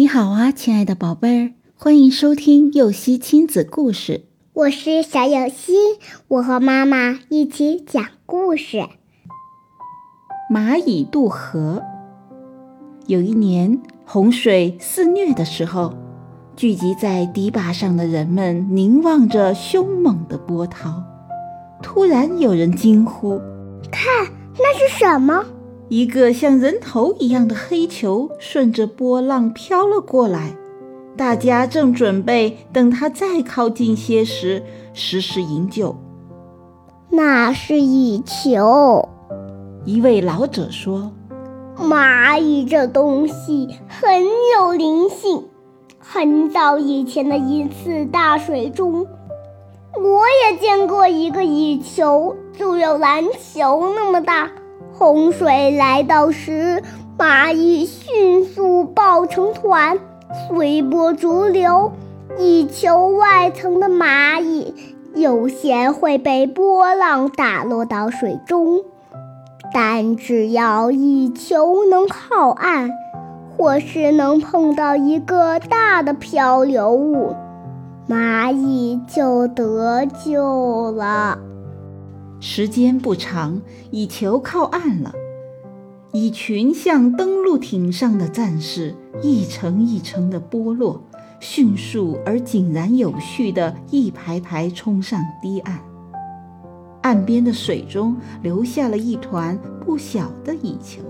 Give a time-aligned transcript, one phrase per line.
[0.00, 4.24] 你好啊，亲爱的宝贝儿，欢迎收听幼熙亲子故事。
[4.54, 5.74] 我是小幼熙，
[6.26, 8.78] 我和妈妈一起讲故事。
[10.50, 11.82] 蚂蚁渡河。
[13.08, 15.92] 有一年洪水肆虐的时候，
[16.56, 21.04] 聚集在堤坝上的人们凝望着凶猛的波涛。
[21.82, 23.38] 突然有人惊呼
[23.92, 25.44] ：“看，那是什么？”
[25.90, 30.54] 一个像人头一样的黑球顺着波浪飘了过来，
[31.16, 34.62] 大家正准备等它再靠近些时
[34.94, 35.96] 实施营救。
[37.10, 39.08] 那是蚁球，
[39.84, 41.10] 一位老者说
[41.76, 44.22] ：“蚂蚁这东西很
[44.56, 45.44] 有灵性。
[45.98, 49.08] 很早以前的一次大水中，
[49.96, 54.48] 我也见过一个蚁球，就有篮球那么大。”
[55.00, 56.82] 洪水来到时，
[57.16, 59.98] 蚂蚁迅速抱成团，
[60.46, 61.92] 随波逐流。
[62.38, 64.74] 蚁球外层的蚂蚁
[65.14, 68.80] 有些会被波浪打落到水中，
[69.72, 72.90] 但只要蚁球能靠岸，
[73.56, 77.34] 或是能碰到一个大的漂流物，
[78.06, 81.38] 蚂蚁就得救了。
[82.42, 83.60] 时间不长，
[83.90, 85.14] 蚁球靠岸了。
[86.12, 91.02] 蚁群像登陆艇上的战士，一层一层的剥落，
[91.38, 95.78] 迅速而井然有序地一排排冲上堤岸。
[97.02, 101.02] 岸边的水中留下了一团不小的蚁球，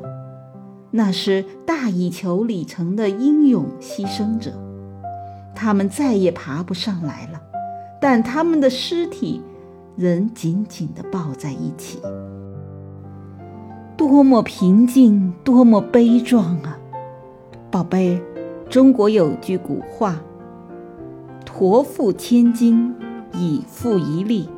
[0.91, 4.53] 那是大蚁球里层的英勇牺牲者。
[5.55, 7.41] 他们再也爬不上来了，
[8.01, 9.41] 但他们的尸体。
[9.96, 11.98] 人紧紧地抱在一起，
[13.96, 16.78] 多么平静，多么悲壮啊！
[17.70, 18.22] 宝贝，
[18.70, 20.22] 中国有句古话
[21.44, 22.94] ：“驼负千斤，
[23.34, 24.48] 蚁负一粒”，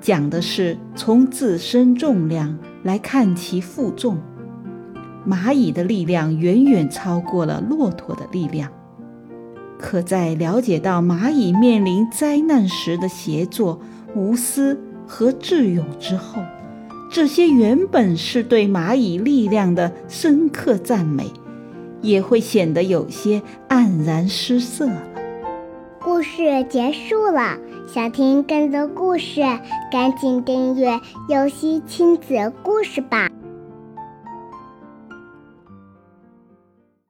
[0.00, 4.18] 讲的是从自身重量来看其负重。
[5.26, 8.70] 蚂蚁的力量远远超过了骆驼的力量，
[9.78, 13.80] 可在了解到蚂蚁面临灾难时的协作。
[14.16, 16.40] 无私和智勇之后，
[17.12, 21.30] 这些原本是对蚂蚁力量的深刻赞美，
[22.00, 25.02] 也会显得有些黯然失色了。
[26.00, 29.42] 故事结束了，想听更多故事，
[29.92, 33.28] 赶紧订阅“游戏亲子故事”吧。